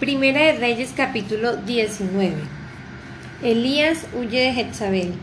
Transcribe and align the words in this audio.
Primera 0.00 0.40
de 0.40 0.52
Reyes 0.58 0.92
capítulo 0.94 1.56
19. 1.56 2.34
Elías 3.42 4.04
huye 4.14 4.40
de 4.40 4.52
Jezabel. 4.52 5.14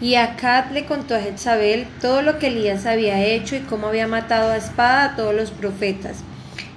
Y 0.00 0.14
Acab 0.14 0.70
le 0.70 0.84
contó 0.84 1.16
a 1.16 1.20
Jezabel 1.20 1.84
todo 2.00 2.22
lo 2.22 2.38
que 2.38 2.46
Elías 2.46 2.86
había 2.86 3.24
hecho 3.24 3.56
y 3.56 3.60
cómo 3.60 3.88
había 3.88 4.06
matado 4.06 4.52
a 4.52 4.56
espada 4.56 5.02
a 5.02 5.16
todos 5.16 5.34
los 5.34 5.50
profetas. 5.50 6.18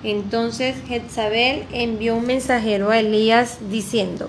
Entonces 0.03 0.77
Jezabel 0.87 1.65
envió 1.71 2.15
un 2.15 2.25
mensajero 2.25 2.89
a 2.89 2.97
Elías 2.97 3.59
diciendo, 3.69 4.27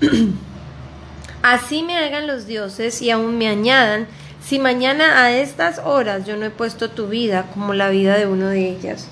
Así 1.42 1.82
me 1.82 1.98
hagan 1.98 2.26
los 2.26 2.46
dioses 2.46 3.02
y 3.02 3.10
aún 3.10 3.36
me 3.36 3.48
añadan, 3.48 4.06
si 4.42 4.58
mañana 4.58 5.22
a 5.22 5.36
estas 5.36 5.80
horas 5.80 6.24
yo 6.24 6.38
no 6.38 6.46
he 6.46 6.50
puesto 6.50 6.88
tu 6.88 7.08
vida 7.08 7.44
como 7.52 7.74
la 7.74 7.90
vida 7.90 8.16
de 8.16 8.26
uno 8.26 8.48
de 8.48 8.70
ellas. 8.70 9.06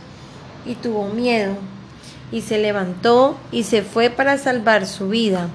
Y 0.64 0.76
tuvo 0.76 1.08
miedo 1.08 1.58
y 2.32 2.42
se 2.42 2.58
levantó 2.58 3.36
y 3.52 3.64
se 3.64 3.82
fue 3.82 4.10
para 4.10 4.38
salvar 4.38 4.86
su 4.86 5.08
vida. 5.08 5.48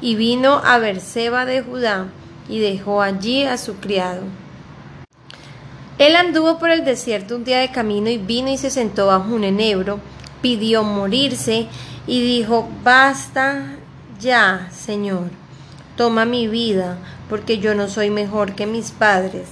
Y 0.00 0.14
vino 0.14 0.60
a 0.64 0.78
Berseba 0.78 1.44
de 1.44 1.62
Judá 1.62 2.06
y 2.48 2.58
dejó 2.58 3.02
allí 3.02 3.44
a 3.44 3.58
su 3.58 3.76
criado. 3.76 4.22
Él 5.98 6.16
anduvo 6.16 6.58
por 6.58 6.70
el 6.70 6.84
desierto 6.84 7.36
un 7.36 7.44
día 7.44 7.58
de 7.58 7.70
camino 7.70 8.08
y 8.08 8.18
vino 8.18 8.48
y 8.50 8.56
se 8.56 8.70
sentó 8.70 9.06
bajo 9.06 9.34
un 9.34 9.44
enebro, 9.44 10.00
pidió 10.40 10.82
morirse 10.82 11.66
y 12.06 12.22
dijo, 12.22 12.68
basta 12.82 13.76
ya, 14.18 14.68
Señor, 14.72 15.30
toma 15.96 16.24
mi 16.24 16.48
vida, 16.48 16.96
porque 17.28 17.58
yo 17.58 17.74
no 17.74 17.88
soy 17.88 18.08
mejor 18.08 18.54
que 18.54 18.66
mis 18.66 18.90
padres 18.90 19.48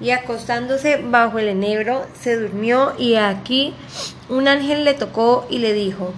y 0.00 0.10
acostándose 0.10 0.96
bajo 0.96 1.38
el 1.38 1.48
enebro 1.48 2.06
se 2.18 2.36
durmió 2.36 2.94
y 2.98 3.16
aquí 3.16 3.74
un 4.30 4.48
ángel 4.48 4.84
le 4.84 4.94
tocó 4.94 5.46
y 5.50 5.58
le 5.58 5.74
dijo, 5.74 6.14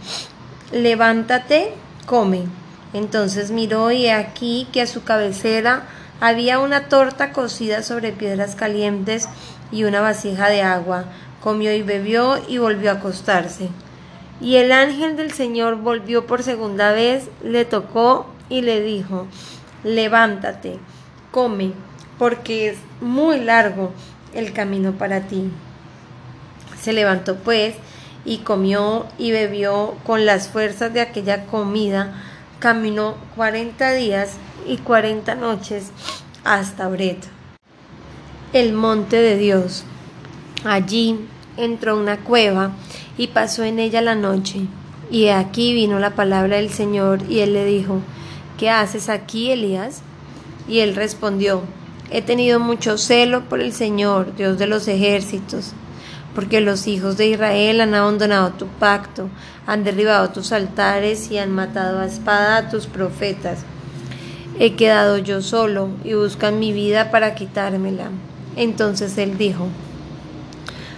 levántate, 0.70 1.72
come. 2.06 2.44
Entonces 2.92 3.50
miró 3.50 3.90
y 3.90 4.08
aquí 4.08 4.68
que 4.72 4.82
a 4.82 4.86
su 4.86 5.02
cabecera 5.02 5.88
había 6.20 6.60
una 6.60 6.88
torta 6.88 7.32
cocida 7.32 7.82
sobre 7.82 8.12
piedras 8.12 8.54
calientes 8.54 9.28
y 9.72 9.84
una 9.84 10.00
vasija 10.00 10.48
de 10.48 10.62
agua. 10.62 11.06
Comió 11.42 11.74
y 11.74 11.82
bebió 11.82 12.38
y 12.46 12.58
volvió 12.58 12.90
a 12.90 12.94
acostarse. 12.94 13.70
Y 14.40 14.56
el 14.56 14.70
ángel 14.70 15.16
del 15.16 15.32
Señor 15.32 15.76
volvió 15.76 16.26
por 16.26 16.42
segunda 16.42 16.92
vez, 16.92 17.28
le 17.42 17.64
tocó 17.64 18.26
y 18.48 18.62
le 18.62 18.80
dijo, 18.82 19.26
levántate, 19.82 20.78
come 21.30 21.72
porque 22.22 22.68
es 22.68 22.78
muy 23.00 23.40
largo 23.40 23.92
el 24.32 24.52
camino 24.52 24.92
para 24.92 25.22
ti. 25.22 25.50
Se 26.80 26.92
levantó 26.92 27.34
pues 27.34 27.74
y 28.24 28.38
comió 28.38 29.06
y 29.18 29.32
bebió 29.32 29.94
con 30.04 30.26
las 30.26 30.48
fuerzas 30.48 30.92
de 30.92 31.00
aquella 31.00 31.46
comida, 31.46 32.22
caminó 32.58 33.16
cuarenta 33.34 33.92
días 33.92 34.36
y 34.66 34.76
cuarenta 34.78 35.34
noches 35.34 35.90
hasta 36.44 36.88
Bret, 36.88 37.18
el 38.52 38.72
monte 38.72 39.16
de 39.16 39.36
Dios. 39.36 39.84
Allí 40.64 41.26
entró 41.56 41.98
una 41.98 42.18
cueva 42.18 42.72
y 43.18 43.28
pasó 43.28 43.64
en 43.64 43.78
ella 43.78 44.00
la 44.00 44.14
noche. 44.14 44.60
Y 45.10 45.28
aquí 45.28 45.74
vino 45.74 45.98
la 45.98 46.14
palabra 46.14 46.56
del 46.56 46.70
Señor 46.70 47.22
y 47.28 47.40
él 47.40 47.52
le 47.52 47.64
dijo, 47.64 48.00
¿qué 48.58 48.70
haces 48.70 49.08
aquí, 49.08 49.50
Elías? 49.50 50.02
Y 50.68 50.78
él 50.78 50.94
respondió, 50.94 51.62
He 52.10 52.20
tenido 52.20 52.60
mucho 52.60 52.98
celo 52.98 53.48
por 53.48 53.60
el 53.60 53.72
Señor, 53.72 54.36
Dios 54.36 54.58
de 54.58 54.66
los 54.66 54.86
ejércitos, 54.86 55.72
porque 56.34 56.60
los 56.60 56.86
hijos 56.86 57.16
de 57.16 57.28
Israel 57.28 57.80
han 57.80 57.94
abandonado 57.94 58.50
tu 58.50 58.66
pacto, 58.66 59.28
han 59.66 59.84
derribado 59.84 60.30
tus 60.30 60.52
altares 60.52 61.30
y 61.30 61.38
han 61.38 61.50
matado 61.52 62.00
a 62.00 62.06
espada 62.06 62.56
a 62.56 62.70
tus 62.70 62.86
profetas. 62.86 63.64
He 64.58 64.74
quedado 64.74 65.18
yo 65.18 65.42
solo 65.42 65.88
y 66.04 66.14
buscan 66.14 66.58
mi 66.58 66.72
vida 66.72 67.10
para 67.10 67.34
quitármela. 67.34 68.10
Entonces 68.56 69.16
él 69.18 69.38
dijo, 69.38 69.68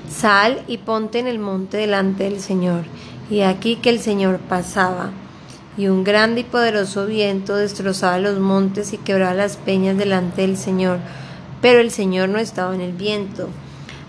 Sal 0.09 0.62
y 0.69 0.78
ponte 0.78 1.19
en 1.19 1.27
el 1.27 1.39
monte 1.39 1.77
delante 1.77 2.25
del 2.25 2.41
Señor. 2.41 2.84
Y 3.31 3.41
aquí 3.41 3.77
que 3.77 3.91
el 3.91 4.01
Señor 4.01 4.39
pasaba, 4.39 5.11
y 5.77 5.89
un 5.89 6.05
grande 6.05 6.43
y 6.43 6.45
poderoso 6.45 7.06
viento 7.06 7.56
destrozaba 7.56 8.19
los 8.19 8.39
montes 8.39 8.93
y 8.93 8.99
quebraba 8.99 9.34
las 9.34 9.56
peñas 9.56 9.97
delante 9.97 10.43
del 10.43 10.56
Señor, 10.56 10.99
pero 11.61 11.81
el 11.81 11.91
Señor 11.91 12.28
no 12.28 12.39
estaba 12.39 12.75
en 12.75 12.81
el 12.81 12.93
viento. 12.93 13.49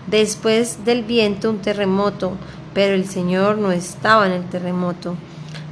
Después 0.06 0.84
del 0.84 1.02
viento 1.02 1.50
un 1.50 1.58
terremoto, 1.58 2.32
pero 2.74 2.94
el 2.94 3.06
Señor 3.06 3.58
no 3.58 3.72
estaba 3.72 4.26
en 4.26 4.32
el 4.32 4.44
terremoto. 4.44 5.16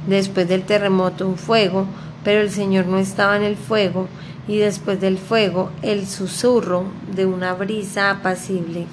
Después 0.07 0.47
del 0.47 0.63
terremoto 0.63 1.27
un 1.27 1.37
fuego, 1.37 1.85
pero 2.23 2.41
el 2.41 2.51
Señor 2.51 2.87
no 2.87 2.97
estaba 2.97 3.37
en 3.37 3.43
el 3.43 3.55
fuego. 3.55 4.07
Y 4.47 4.57
después 4.57 4.99
del 4.99 5.17
fuego 5.17 5.71
el 5.81 6.05
susurro 6.05 6.83
de 7.15 7.25
una 7.25 7.53
brisa 7.53 8.11
apacible. 8.11 8.87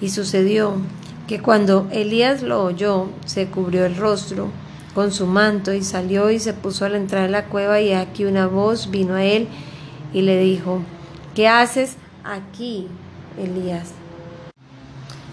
Y 0.00 0.10
sucedió 0.10 0.74
que 1.26 1.40
cuando 1.40 1.88
Elías 1.90 2.42
lo 2.42 2.64
oyó, 2.64 3.08
se 3.24 3.46
cubrió 3.46 3.86
el 3.86 3.96
rostro 3.96 4.50
con 4.94 5.12
su 5.12 5.26
manto 5.26 5.72
y 5.72 5.82
salió 5.82 6.30
y 6.30 6.38
se 6.38 6.52
puso 6.52 6.84
a 6.84 6.88
la 6.88 6.96
entrada 6.96 7.26
de 7.26 7.30
la 7.30 7.46
cueva 7.46 7.80
y 7.80 7.92
aquí 7.92 8.24
una 8.24 8.46
voz 8.46 8.90
vino 8.90 9.14
a 9.14 9.24
él 9.24 9.48
y 10.12 10.22
le 10.22 10.38
dijo, 10.40 10.80
¿qué 11.34 11.48
haces 11.48 11.96
aquí, 12.24 12.88
Elías? 13.38 13.92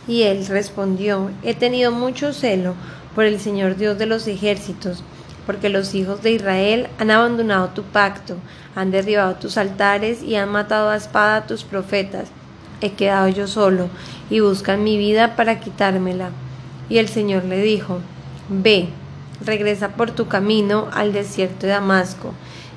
Y 0.08 0.24
él 0.24 0.46
respondió, 0.48 1.32
he 1.44 1.54
tenido 1.54 1.92
mucho 1.92 2.34
celo 2.34 2.76
por 3.14 3.26
el 3.26 3.40
Señor 3.40 3.76
Dios 3.76 3.98
de 3.98 4.06
los 4.06 4.28
ejércitos, 4.28 5.04
porque 5.46 5.70
los 5.70 5.96
hijos 5.96 6.22
de 6.22 6.32
Israel 6.32 6.88
han 7.00 7.12
abandonado 7.12 7.70
tu 7.70 7.84
pacto, 7.84 8.36
han 8.76 8.92
derribado 8.92 9.36
tus 9.36 9.58
altares 9.58 10.22
y 10.24 10.36
han 10.36 10.50
matado 10.50 10.90
a 10.90 10.98
espada 10.98 11.38
a 11.38 11.48
tus 11.48 11.64
profetas. 11.64 12.30
He 12.80 12.92
quedado 12.92 13.28
yo 13.30 13.48
solo 13.48 13.90
y 14.30 14.40
buscan 14.40 14.84
mi 14.84 14.98
vida 14.98 15.36
para 15.36 15.60
quitármela. 15.60 16.30
Y 16.90 17.00
el 17.00 17.08
Señor 17.08 17.44
le 17.46 17.62
dijo, 17.62 18.00
Ve, 18.50 18.90
regresa 19.44 19.90
por 19.90 20.12
tu 20.12 20.28
camino 20.28 20.88
al 20.94 21.12
desierto 21.12 21.66
de 21.66 21.74
Damasco, 21.74 22.34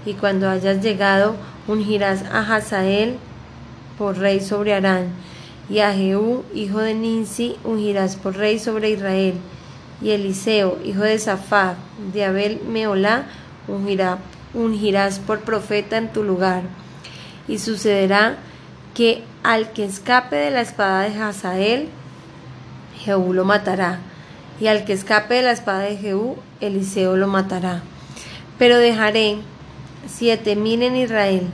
y 0.06 0.14
cuando 0.14 0.48
hayas 0.48 0.82
llegado, 0.82 1.36
ungirás 1.68 2.24
a 2.24 2.40
Hazael 2.40 3.16
por 3.98 4.18
rey 4.18 4.40
sobre 4.40 4.74
Arán, 4.74 5.08
y 5.70 5.78
a 5.78 5.94
Jehú, 5.94 6.42
hijo 6.52 6.80
de 6.80 6.94
Ninsi, 6.94 7.56
ungirás 7.64 8.16
por 8.16 8.36
rey 8.36 8.58
sobre 8.58 8.90
Israel, 8.90 9.34
y 10.02 10.10
Eliseo, 10.10 10.78
hijo 10.84 11.02
de 11.02 11.18
Safá, 11.18 11.76
de 12.12 12.24
Abel 12.24 12.60
Meolá, 12.66 13.26
ungirá, 13.68 14.18
ungirás 14.52 15.20
por 15.20 15.40
profeta 15.40 15.96
en 15.96 16.12
tu 16.12 16.24
lugar. 16.24 16.62
Y 17.46 17.58
sucederá 17.58 18.36
que 18.94 19.22
al 19.42 19.70
que 19.72 19.84
escape 19.84 20.36
de 20.36 20.50
la 20.50 20.60
espada 20.60 21.08
de 21.08 21.22
Hazael, 21.22 21.88
Jehú 23.04 23.32
lo 23.32 23.44
matará 23.44 24.00
y 24.60 24.66
al 24.66 24.84
que 24.84 24.92
escape 24.92 25.34
de 25.34 25.42
la 25.42 25.52
espada 25.52 25.80
de 25.80 25.96
Jehú, 25.96 26.36
Eliseo 26.60 27.16
lo 27.16 27.26
matará. 27.26 27.82
Pero 28.58 28.76
dejaré 28.76 29.38
siete 30.06 30.54
mil 30.54 30.82
en 30.82 30.96
Israel, 30.96 31.46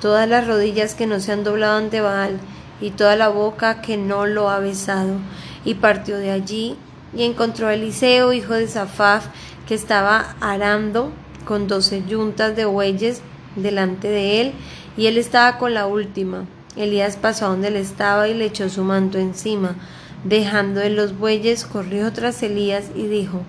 todas 0.00 0.28
las 0.28 0.46
rodillas 0.46 0.94
que 0.94 1.06
no 1.06 1.18
se 1.18 1.32
han 1.32 1.42
doblado 1.42 1.78
ante 1.78 2.00
Baal, 2.00 2.38
y 2.80 2.90
toda 2.90 3.16
la 3.16 3.28
boca 3.28 3.80
que 3.80 3.96
no 3.96 4.26
lo 4.26 4.50
ha 4.50 4.58
besado. 4.58 5.16
Y 5.64 5.74
partió 5.74 6.16
de 6.18 6.30
allí, 6.30 6.76
y 7.16 7.22
encontró 7.22 7.68
a 7.68 7.74
Eliseo, 7.74 8.32
hijo 8.32 8.54
de 8.54 8.68
Safaf, 8.68 9.26
que 9.66 9.74
estaba 9.74 10.36
arando 10.40 11.12
con 11.44 11.68
doce 11.68 12.02
yuntas 12.06 12.56
de 12.56 12.64
bueyes 12.64 13.22
delante 13.56 14.08
de 14.08 14.40
él, 14.40 14.52
y 14.96 15.06
él 15.06 15.18
estaba 15.18 15.58
con 15.58 15.74
la 15.74 15.86
última. 15.86 16.44
Elías 16.76 17.16
pasó 17.16 17.48
donde 17.48 17.68
él 17.68 17.76
estaba 17.76 18.28
y 18.28 18.34
le 18.34 18.46
echó 18.46 18.68
su 18.68 18.82
manto 18.82 19.18
encima. 19.18 19.76
Dejando 20.24 20.80
de 20.80 20.90
los 20.90 21.16
bueyes, 21.16 21.64
corrió 21.64 22.12
tras 22.12 22.42
Elías 22.42 22.90
y 22.94 23.06
dijo, 23.06 23.42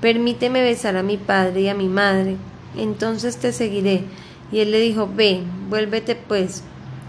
Permíteme 0.00 0.62
besar 0.62 0.96
a 0.96 1.02
mi 1.02 1.18
padre 1.18 1.62
y 1.62 1.68
a 1.68 1.74
mi 1.74 1.88
madre, 1.88 2.36
entonces 2.76 3.36
te 3.36 3.52
seguiré. 3.52 4.04
Y 4.50 4.60
él 4.60 4.70
le 4.70 4.80
dijo, 4.80 5.08
Ve, 5.14 5.42
vuélvete 5.68 6.14
pues, 6.14 6.62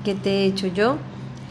¿qué 0.03 0.13
te 0.13 0.29
he 0.29 0.45
hecho 0.45 0.67
yo? 0.67 0.97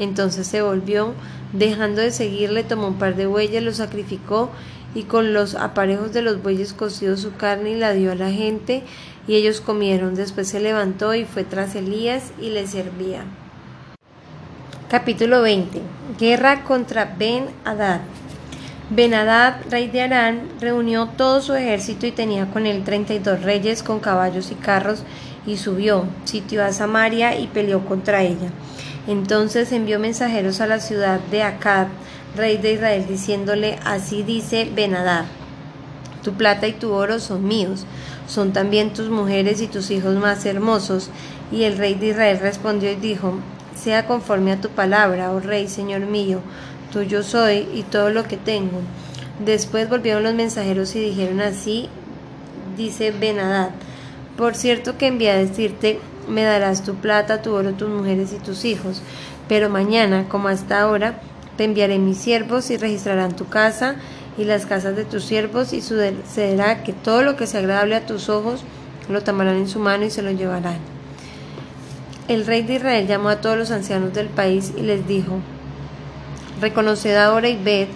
Entonces 0.01 0.47
se 0.47 0.63
volvió, 0.63 1.13
dejando 1.53 2.01
de 2.01 2.11
seguirle, 2.11 2.65
tomó 2.65 2.89
un 2.89 2.99
par 2.99 3.15
de 3.15 3.27
bueyes, 3.27 3.63
los 3.63 3.77
sacrificó 3.77 4.51
y 4.95 5.05
con 5.05 5.33
los 5.33 5.55
aparejos 5.55 6.13
de 6.13 6.23
los 6.23 6.43
bueyes 6.43 6.73
coció 6.73 7.17
su 7.17 7.37
carne 7.37 7.73
y 7.73 7.77
la 7.77 7.93
dio 7.93 8.11
a 8.11 8.17
la 8.17 8.31
gente, 8.31 8.83
y 9.29 9.35
ellos 9.37 9.61
comieron. 9.61 10.15
Después 10.15 10.49
se 10.49 10.59
levantó 10.59 11.15
y 11.15 11.25
fue 11.25 11.45
tras 11.45 11.77
Elías 11.77 12.33
y 12.41 12.49
le 12.49 12.67
servía. 12.67 13.23
Capítulo 14.89 15.43
20. 15.43 15.81
Guerra 16.19 16.65
contra 16.65 17.15
Ben 17.17 17.45
Hadad. 17.65 18.01
Ben 18.89 19.15
Hadad, 19.15 19.59
rey 19.71 19.87
de 19.87 20.01
Arán, 20.01 20.49
reunió 20.61 21.11
todo 21.17 21.41
su 21.43 21.55
ejército 21.55 22.07
y 22.07 22.11
tenía 22.11 22.51
con 22.51 22.67
él 22.67 22.83
treinta 22.83 23.15
y 23.15 23.21
dos 23.21 23.43
reyes 23.43 23.85
con 23.85 24.01
caballos 24.01 24.51
y 24.51 24.57
carros, 24.57 25.05
y 25.47 25.59
subió, 25.59 26.07
sitió 26.25 26.65
a 26.65 26.73
Samaria 26.73 27.39
y 27.39 27.47
peleó 27.47 27.85
contra 27.85 28.23
ella. 28.23 28.51
Entonces 29.07 29.73
envió 29.73 29.99
mensajeros 29.99 30.61
a 30.61 30.67
la 30.67 30.81
ciudad 30.81 31.21
de 31.31 31.43
Acad, 31.43 31.89
rey 32.37 32.59
de 32.59 32.75
Israel, 32.75 33.07
diciéndole, 33.09 33.79
así 33.85 34.23
dice 34.23 34.71
Ben 34.75 34.95
Hadad, 34.95 35.25
Tu 36.23 36.35
plata 36.35 36.69
y 36.69 36.73
tu 36.73 36.93
oro 36.93 37.19
son 37.19 37.47
míos, 37.47 37.87
son 38.27 38.53
también 38.53 38.93
tus 38.93 39.09
mujeres 39.09 39.61
y 39.61 39.67
tus 39.67 39.91
hijos 39.91 40.17
más 40.17 40.45
hermosos. 40.45 41.11
Y 41.51 41.65
el 41.65 41.79
rey 41.79 41.95
de 41.95 42.09
Israel 42.09 42.39
respondió 42.41 42.93
y 42.93 42.97
dijo, 42.97 43.35
sea 43.75 44.07
conforme 44.07 44.53
a 44.53 44.61
tu 44.61 44.69
palabra, 44.69 45.33
oh 45.33 45.41
rey, 45.41 45.67
señor 45.67 46.03
mío, 46.03 46.41
tuyo 46.93 47.23
soy 47.23 47.67
y 47.75 47.83
todo 47.83 48.11
lo 48.11 48.25
que 48.25 48.37
tengo. 48.37 48.81
Después 49.45 49.89
volvieron 49.89 50.23
los 50.23 50.35
mensajeros 50.35 50.95
y 50.95 51.01
dijeron 51.01 51.41
así, 51.41 51.89
dice 52.77 53.11
Benadad, 53.11 53.71
por 54.37 54.55
cierto 54.55 54.99
que 54.99 55.07
envía 55.07 55.33
a 55.33 55.39
decirte, 55.39 55.99
me 56.31 56.43
darás 56.45 56.83
tu 56.83 56.95
plata, 56.95 57.43
tu 57.43 57.53
oro, 57.53 57.73
tus 57.73 57.89
mujeres 57.89 58.33
y 58.33 58.37
tus 58.37 58.65
hijos, 58.65 59.03
pero 59.49 59.69
mañana, 59.69 60.27
como 60.29 60.49
hasta 60.49 60.81
ahora, 60.81 61.21
te 61.57 61.65
enviaré 61.65 61.99
mis 61.99 62.17
siervos 62.17 62.71
y 62.71 62.77
registrarán 62.77 63.37
tu 63.37 63.49
casa 63.49 63.97
y 64.39 64.45
las 64.45 64.65
casas 64.65 64.97
de 64.97 65.05
tus 65.05 65.25
siervos 65.25 65.73
y 65.73 65.83
sucederá 65.83 66.83
que 66.83 66.93
todo 66.93 67.23
lo 67.23 67.37
que 67.37 67.47
sea 67.47 67.61
agradable 67.61 67.97
a 67.97 68.07
tus 68.07 68.29
ojos 68.29 68.63
lo 69.09 69.23
tomarán 69.23 69.57
en 69.57 69.69
su 69.69 69.81
mano 69.81 70.05
y 70.05 70.11
se 70.11 70.23
lo 70.23 70.31
llevarán. 70.31 70.79
El 72.29 72.47
rey 72.47 72.63
de 72.63 72.75
Israel 72.75 73.07
llamó 73.07 73.29
a 73.29 73.41
todos 73.41 73.59
los 73.59 73.71
ancianos 73.73 74.15
del 74.15 74.29
país 74.29 74.73
y 74.77 74.83
les 74.83 75.07
dijo, 75.07 75.41
Reconoced 76.61 77.17
ahora 77.17 77.49
y 77.49 77.63
ved 77.63 77.89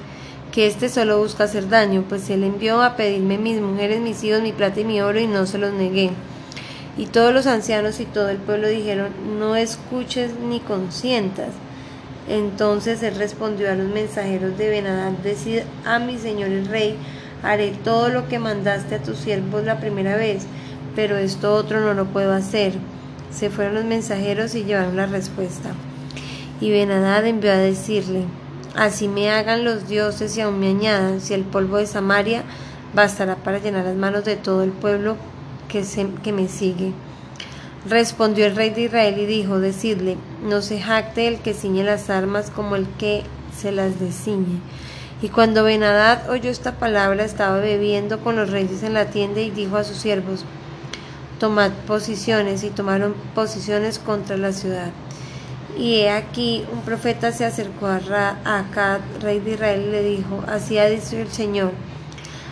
que 0.50 0.66
éste 0.66 0.88
solo 0.88 1.18
busca 1.18 1.44
hacer 1.44 1.68
daño, 1.68 2.04
pues 2.08 2.28
él 2.30 2.44
envió 2.44 2.82
a 2.82 2.96
pedirme 2.96 3.38
mis 3.38 3.60
mujeres, 3.60 4.00
mis 4.00 4.22
hijos, 4.24 4.42
mi 4.42 4.52
plata 4.52 4.80
y 4.80 4.84
mi 4.84 5.00
oro 5.00 5.18
y 5.18 5.26
no 5.26 5.46
se 5.46 5.58
los 5.58 5.72
negué. 5.72 6.10
Y 6.96 7.06
todos 7.06 7.34
los 7.34 7.46
ancianos 7.46 7.98
y 7.98 8.04
todo 8.04 8.28
el 8.28 8.36
pueblo 8.36 8.68
dijeron, 8.68 9.08
no 9.38 9.56
escuches 9.56 10.38
ni 10.38 10.60
consientas. 10.60 11.48
Entonces 12.28 13.02
él 13.02 13.16
respondió 13.16 13.70
a 13.70 13.74
los 13.74 13.88
mensajeros 13.88 14.56
de 14.56 14.70
Benadad, 14.70 15.10
decid 15.22 15.60
a 15.84 15.98
mi 15.98 16.18
señor 16.18 16.50
el 16.50 16.66
rey, 16.66 16.96
haré 17.42 17.72
todo 17.82 18.08
lo 18.08 18.28
que 18.28 18.38
mandaste 18.38 18.94
a 18.94 19.02
tus 19.02 19.18
siervos 19.18 19.64
la 19.64 19.80
primera 19.80 20.16
vez, 20.16 20.46
pero 20.94 21.16
esto 21.16 21.54
otro 21.54 21.80
no 21.80 21.92
lo 21.94 22.06
puedo 22.06 22.32
hacer. 22.32 22.72
Se 23.30 23.50
fueron 23.50 23.74
los 23.74 23.84
mensajeros 23.84 24.54
y 24.54 24.64
llevaron 24.64 24.96
la 24.96 25.06
respuesta. 25.06 25.70
Y 26.60 26.70
Benadad 26.70 27.26
envió 27.26 27.50
a 27.50 27.56
decirle, 27.56 28.24
así 28.76 29.08
me 29.08 29.30
hagan 29.30 29.64
los 29.64 29.88
dioses 29.88 30.36
y 30.36 30.40
aún 30.40 30.60
me 30.60 30.68
añadan, 30.68 31.20
si 31.20 31.34
el 31.34 31.42
polvo 31.42 31.78
de 31.78 31.86
Samaria 31.86 32.44
bastará 32.94 33.34
para 33.34 33.58
llenar 33.58 33.84
las 33.84 33.96
manos 33.96 34.24
de 34.24 34.36
todo 34.36 34.62
el 34.62 34.70
pueblo 34.70 35.16
que, 35.68 35.84
que 36.22 36.32
me 36.32 36.48
sigue. 36.48 36.92
Respondió 37.88 38.46
el 38.46 38.56
rey 38.56 38.70
de 38.70 38.82
Israel 38.82 39.18
y 39.18 39.26
dijo, 39.26 39.60
decidle, 39.60 40.16
no 40.42 40.62
se 40.62 40.80
jacte 40.80 41.28
el 41.28 41.40
que 41.40 41.52
ciñe 41.52 41.84
las 41.84 42.08
armas 42.08 42.50
como 42.50 42.76
el 42.76 42.86
que 42.98 43.22
se 43.56 43.72
las 43.72 44.00
desciñe. 44.00 44.60
Y 45.20 45.28
cuando 45.28 45.64
Benadad 45.64 46.28
oyó 46.30 46.50
esta 46.50 46.72
palabra, 46.72 47.24
estaba 47.24 47.58
bebiendo 47.58 48.20
con 48.20 48.36
los 48.36 48.50
reyes 48.50 48.82
en 48.82 48.94
la 48.94 49.06
tienda 49.06 49.40
y 49.40 49.50
dijo 49.50 49.76
a 49.76 49.84
sus 49.84 49.98
siervos, 49.98 50.44
tomad 51.38 51.72
posiciones, 51.86 52.64
y 52.64 52.70
tomaron 52.70 53.14
posiciones 53.34 53.98
contra 53.98 54.36
la 54.36 54.52
ciudad. 54.52 54.90
Y 55.76 55.96
he 55.96 56.10
aquí 56.10 56.64
un 56.72 56.82
profeta 56.82 57.32
se 57.32 57.44
acercó 57.44 57.86
a 57.86 57.98
Acad, 58.44 59.00
rey 59.20 59.40
de 59.40 59.52
Israel, 59.52 59.84
y 59.88 59.90
le 59.90 60.02
dijo, 60.02 60.42
así 60.46 60.78
ha 60.78 60.88
dicho 60.88 61.16
el 61.16 61.28
Señor, 61.28 61.72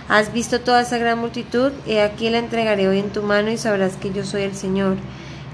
¿has 0.08 0.32
visto 0.32 0.60
toda 0.60 0.82
esa 0.82 0.98
gran 0.98 1.18
multitud? 1.18 1.72
He 1.86 2.00
aquí 2.00 2.30
la 2.30 2.38
entregaré 2.38 2.88
hoy 2.88 2.98
en 2.98 3.10
tu 3.10 3.22
mano 3.22 3.50
y 3.50 3.58
sabrás 3.58 3.96
que 3.96 4.12
yo 4.12 4.24
soy 4.24 4.42
el 4.42 4.54
Señor. 4.54 4.96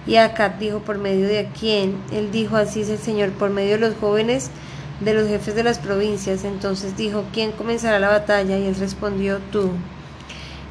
Y 0.07 0.17
Acab 0.17 0.59
dijo, 0.59 0.79
¿por 0.81 0.99
medio 0.99 1.27
de 1.27 1.49
quién? 1.59 1.97
Él 2.13 2.31
dijo, 2.31 2.57
así 2.57 2.81
es 2.81 2.89
el 2.89 2.99
Señor, 2.99 3.31
por 3.31 3.51
medio 3.51 3.73
de 3.73 3.89
los 3.89 3.95
jóvenes 3.97 4.51
de 5.01 5.15
los 5.15 5.29
jefes 5.29 5.55
de 5.55 5.63
las 5.63 5.79
provincias. 5.79 6.45
Entonces 6.45 6.97
dijo, 6.97 7.25
¿quién 7.33 7.53
comenzará 7.53 7.99
la 7.99 8.09
batalla? 8.09 8.59
Y 8.59 8.67
él 8.67 8.75
respondió, 8.75 9.39
tú. 9.53 9.71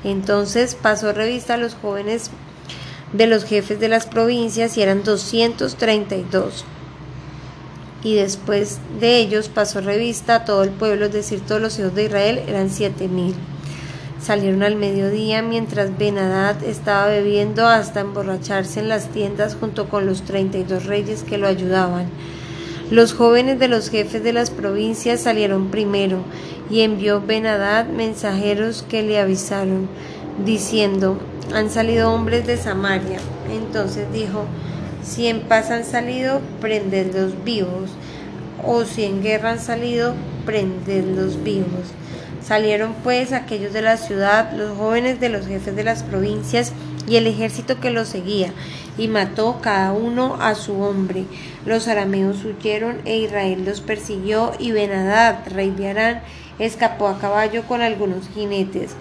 Entonces 0.03 0.75
pasó 0.75 1.13
revista 1.13 1.55
a 1.55 1.57
los 1.57 1.75
jóvenes 1.75 2.31
de 3.13 3.27
los 3.27 3.45
jefes 3.45 3.79
de 3.79 3.89
las 3.89 4.05
provincias 4.05 4.77
y 4.77 4.81
eran 4.81 5.03
232. 5.03 6.65
Y 8.03 8.15
después 8.15 8.79
de 8.99 9.17
ellos 9.17 9.49
pasó 9.49 9.81
revista 9.81 10.35
a 10.35 10.45
todo 10.45 10.63
el 10.63 10.69
pueblo, 10.69 11.05
es 11.05 11.13
decir, 11.13 11.41
todos 11.41 11.61
los 11.61 11.77
hijos 11.79 11.95
de 11.95 12.05
Israel, 12.05 12.43
eran 12.47 12.69
siete 12.69 13.07
mil. 13.07 13.35
Salieron 14.27 14.61
al 14.61 14.75
mediodía 14.75 15.41
mientras 15.41 15.97
Benadad 15.97 16.61
estaba 16.61 17.07
bebiendo 17.07 17.65
hasta 17.65 18.01
emborracharse 18.01 18.81
en 18.81 18.89
las 18.89 19.07
tiendas 19.07 19.55
junto 19.55 19.87
con 19.87 20.05
los 20.05 20.23
treinta 20.23 20.57
y 20.57 20.65
dos 20.65 20.85
reyes 20.85 21.23
que 21.23 21.37
lo 21.37 21.47
ayudaban. 21.47 22.07
Los 22.91 23.13
jóvenes 23.13 23.57
de 23.57 23.69
los 23.69 23.89
jefes 23.89 24.21
de 24.25 24.33
las 24.33 24.49
provincias 24.49 25.21
salieron 25.21 25.69
primero 25.69 26.23
y 26.69 26.81
envió 26.81 27.21
Benadad 27.21 27.85
mensajeros 27.85 28.83
que 28.89 29.01
le 29.01 29.17
avisaron, 29.17 29.87
diciendo, 30.45 31.17
han 31.53 31.69
salido 31.69 32.11
hombres 32.11 32.45
de 32.45 32.57
Samaria. 32.57 33.19
Entonces 33.49 34.11
dijo, 34.11 34.43
si 35.03 35.27
en 35.27 35.39
paz 35.39 35.71
han 35.71 35.85
salido, 35.85 36.41
prendedlos 36.59 37.45
vivos, 37.45 37.91
o 38.61 38.83
si 38.83 39.05
en 39.05 39.23
guerra 39.23 39.51
han 39.51 39.61
salido, 39.61 40.15
prendedlos 40.45 41.41
vivos. 41.45 41.93
Salieron 42.47 42.93
pues 43.03 43.33
aquellos 43.33 43.73
de 43.73 43.81
la 43.81 43.97
ciudad, 43.97 44.53
los 44.53 44.77
jóvenes 44.77 45.19
de 45.19 45.27
los 45.27 45.47
jefes 45.47 45.75
de 45.75 45.83
las 45.83 46.03
provincias 46.03 46.71
y 47.05 47.17
el 47.17 47.27
ejército 47.27 47.81
que 47.81 47.91
los 47.91 48.07
seguía, 48.07 48.53
y 48.97 49.09
mató 49.09 49.59
cada 49.61 49.91
uno 49.91 50.37
a 50.39 50.55
su 50.55 50.79
hombre. 50.79 51.25
Los 51.65 51.89
arameos 51.89 52.45
huyeron 52.45 53.01
e 53.03 53.17
Israel 53.17 53.65
los 53.65 53.81
persiguió, 53.81 54.53
y 54.59 54.71
Benadad, 54.71 55.39
rey 55.49 55.71
de 55.71 55.89
Arán, 55.89 56.21
escapó 56.57 57.09
a 57.09 57.19
caballo 57.19 57.63
con 57.63 57.81
algunos 57.81 58.29
jinetes. 58.29 58.91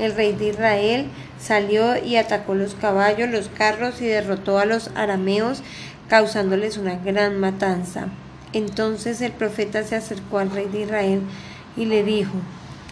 El 0.00 0.16
rey 0.16 0.32
de 0.32 0.48
Israel 0.48 1.06
salió 1.38 2.04
y 2.04 2.16
atacó 2.16 2.56
los 2.56 2.74
caballos, 2.74 3.30
los 3.30 3.48
carros 3.50 4.02
y 4.02 4.06
derrotó 4.06 4.58
a 4.58 4.66
los 4.66 4.90
arameos, 4.96 5.62
causándoles 6.08 6.76
una 6.76 6.96
gran 6.96 7.38
matanza. 7.38 8.08
Entonces 8.52 9.20
el 9.20 9.30
profeta 9.30 9.84
se 9.84 9.94
acercó 9.94 10.38
al 10.38 10.50
rey 10.50 10.66
de 10.66 10.80
Israel 10.80 11.20
y 11.76 11.84
le 11.84 12.02
dijo, 12.02 12.32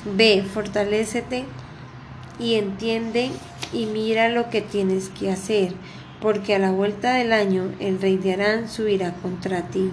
Ve, 0.04 0.44
fortalécete 0.52 1.44
y 2.38 2.54
entiende 2.56 3.30
y 3.72 3.86
mira 3.86 4.28
lo 4.28 4.50
que 4.50 4.60
tienes 4.60 5.08
que 5.08 5.30
hacer, 5.30 5.72
porque 6.20 6.54
a 6.54 6.58
la 6.58 6.70
vuelta 6.70 7.14
del 7.14 7.32
año 7.32 7.72
el 7.80 8.00
rey 8.00 8.18
de 8.18 8.34
Arán 8.34 8.68
subirá 8.68 9.14
contra 9.14 9.68
ti. 9.68 9.90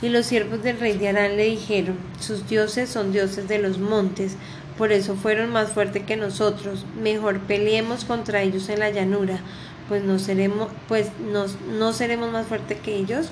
Y 0.00 0.08
los 0.08 0.26
siervos 0.26 0.64
del 0.64 0.80
rey 0.80 0.98
de 0.98 1.10
Arán 1.10 1.36
le 1.36 1.44
dijeron, 1.44 1.96
sus 2.18 2.48
dioses 2.48 2.90
son 2.90 3.12
dioses 3.12 3.46
de 3.46 3.60
los 3.60 3.78
montes, 3.78 4.36
por 4.76 4.90
eso 4.90 5.14
fueron 5.14 5.50
más 5.50 5.70
fuertes 5.70 6.02
que 6.02 6.16
nosotros, 6.16 6.84
mejor 7.00 7.38
peleemos 7.40 8.04
contra 8.04 8.42
ellos 8.42 8.68
en 8.68 8.80
la 8.80 8.90
llanura, 8.90 9.38
pues 9.88 10.02
no 10.02 10.18
seremos, 10.18 10.68
pues 10.88 11.08
no 11.78 11.92
seremos 11.92 12.32
más 12.32 12.48
fuertes 12.48 12.78
que 12.80 12.96
ellos. 12.96 13.30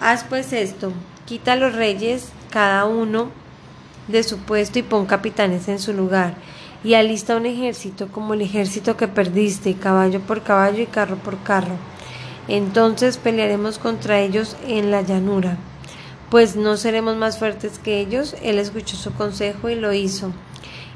Haz 0.00 0.24
pues 0.24 0.52
esto, 0.52 0.92
quita 1.26 1.52
a 1.52 1.56
los 1.56 1.76
reyes, 1.76 2.30
cada 2.50 2.86
uno 2.86 3.30
de 4.08 4.22
su 4.22 4.38
puesto 4.38 4.78
y 4.78 4.82
pon 4.82 5.06
capitanes 5.06 5.68
en 5.68 5.78
su 5.78 5.92
lugar, 5.92 6.34
y 6.84 6.94
alista 6.94 7.36
un 7.36 7.46
ejército 7.46 8.08
como 8.08 8.34
el 8.34 8.42
ejército 8.42 8.96
que 8.96 9.08
perdiste, 9.08 9.74
caballo 9.74 10.20
por 10.20 10.42
caballo 10.42 10.82
y 10.82 10.86
carro 10.86 11.16
por 11.16 11.42
carro. 11.42 11.76
Entonces 12.48 13.18
pelearemos 13.18 13.78
contra 13.78 14.20
ellos 14.20 14.56
en 14.66 14.90
la 14.90 15.02
llanura, 15.02 15.58
pues 16.32 16.56
no 16.56 16.76
seremos 16.76 17.16
más 17.16 17.38
fuertes 17.38 17.78
que 17.78 18.00
ellos. 18.00 18.34
Él 18.42 18.58
escuchó 18.58 18.96
su 18.96 19.12
consejo 19.12 19.68
y 19.68 19.74
lo 19.74 19.92
hizo. 19.92 20.32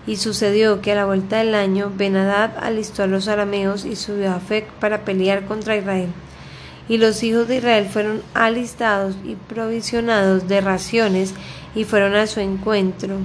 Y 0.07 0.17
sucedió 0.17 0.81
que 0.81 0.93
a 0.93 0.95
la 0.95 1.05
vuelta 1.05 1.39
del 1.39 1.55
año 1.55 1.93
Benadad 1.95 2.53
alistó 2.59 3.03
a 3.03 3.07
los 3.07 3.29
arameos 3.29 3.85
y 3.85 3.97
subió 3.97 4.33
a 4.33 4.41
Fec 4.41 4.67
para 4.81 5.05
pelear 5.05 5.45
contra 5.45 5.77
Israel. 5.77 6.09
Y 6.89 6.99
los 6.99 7.23
hijos 7.23 7.49
de 7.49 7.57
Israel 7.57 7.89
fueron 7.89 8.23
alistados 8.35 9.17
y 9.25 9.35
provisionados 9.35 10.47
de 10.49 10.61
raciones 10.61 11.35
y 11.75 11.85
fueron 11.85 12.15
a 12.15 12.27
su 12.27 12.41
encuentro. 12.41 13.17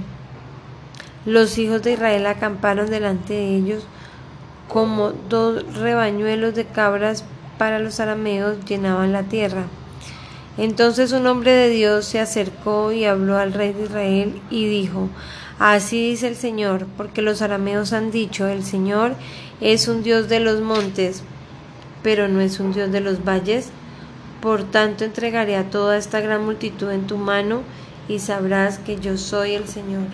Los 1.24 1.58
hijos 1.58 1.82
de 1.82 1.92
Israel 1.92 2.26
acamparon 2.26 2.90
delante 2.90 3.34
de 3.34 3.56
ellos 3.56 3.86
como 4.68 5.12
dos 5.28 5.76
rebañuelos 5.76 6.54
de 6.54 6.64
cabras 6.64 7.24
para 7.58 7.78
los 7.78 8.00
arameos 8.00 8.64
llenaban 8.64 9.12
la 9.12 9.22
tierra. 9.22 9.66
Entonces 10.58 11.12
un 11.12 11.26
hombre 11.26 11.52
de 11.52 11.68
Dios 11.68 12.04
se 12.04 12.20
acercó 12.20 12.92
y 12.92 13.04
habló 13.04 13.38
al 13.38 13.52
rey 13.52 13.72
de 13.72 13.84
Israel 13.84 14.42
y 14.50 14.66
dijo, 14.66 15.08
Así 15.58 16.10
dice 16.10 16.28
el 16.28 16.36
Señor, 16.36 16.86
porque 16.96 17.22
los 17.22 17.40
arameos 17.40 17.92
han 17.92 18.10
dicho, 18.10 18.48
el 18.48 18.64
Señor 18.64 19.14
es 19.60 19.86
un 19.86 20.02
Dios 20.02 20.28
de 20.28 20.40
los 20.40 20.60
montes, 20.60 21.22
pero 22.02 22.28
no 22.28 22.40
es 22.40 22.60
un 22.60 22.72
Dios 22.72 22.90
de 22.92 23.00
los 23.00 23.24
valles. 23.24 23.70
Por 24.40 24.64
tanto, 24.64 25.04
entregaré 25.04 25.56
a 25.56 25.70
toda 25.70 25.96
esta 25.96 26.20
gran 26.20 26.44
multitud 26.44 26.90
en 26.90 27.06
tu 27.06 27.16
mano 27.16 27.62
y 28.08 28.18
sabrás 28.18 28.78
que 28.78 28.98
yo 28.98 29.16
soy 29.16 29.54
el 29.54 29.68
Señor. 29.68 30.06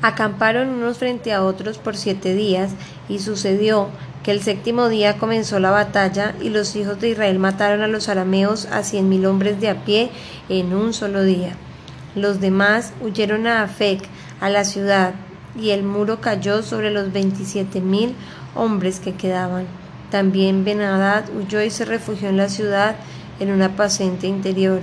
Acamparon 0.00 0.68
unos 0.68 0.98
frente 0.98 1.32
a 1.32 1.42
otros 1.42 1.78
por 1.78 1.96
siete 1.96 2.34
días, 2.34 2.72
y 3.08 3.20
sucedió 3.20 3.88
que 4.22 4.32
el 4.32 4.42
séptimo 4.42 4.90
día 4.90 5.16
comenzó 5.16 5.60
la 5.60 5.70
batalla, 5.70 6.34
y 6.42 6.50
los 6.50 6.76
hijos 6.76 7.00
de 7.00 7.10
Israel 7.10 7.38
mataron 7.38 7.80
a 7.80 7.88
los 7.88 8.10
arameos 8.10 8.66
a 8.66 8.82
cien 8.82 9.08
mil 9.08 9.24
hombres 9.24 9.62
de 9.62 9.70
a 9.70 9.84
pie 9.84 10.10
en 10.50 10.74
un 10.74 10.92
solo 10.92 11.22
día. 11.22 11.54
Los 12.14 12.38
demás 12.40 12.92
huyeron 13.00 13.46
a 13.46 13.62
Afec, 13.62 14.02
a 14.40 14.50
la 14.50 14.64
ciudad, 14.64 15.14
y 15.60 15.70
el 15.70 15.82
muro 15.82 16.20
cayó 16.20 16.62
sobre 16.62 16.90
los 16.90 17.12
veintisiete 17.12 17.80
mil 17.80 18.14
hombres 18.54 19.00
que 19.00 19.14
quedaban. 19.14 19.66
También 20.10 20.64
Benadad 20.64 21.24
huyó 21.34 21.62
y 21.62 21.70
se 21.70 21.84
refugió 21.84 22.28
en 22.28 22.36
la 22.36 22.48
ciudad 22.48 22.96
en 23.40 23.50
una 23.50 23.76
paciente 23.76 24.26
interior. 24.26 24.80